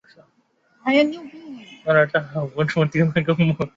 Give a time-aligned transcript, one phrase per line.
[0.01, 0.01] 杰克曼在各类电影中的角色获得
[2.73, 2.99] 国际
[3.37, 3.69] 认可。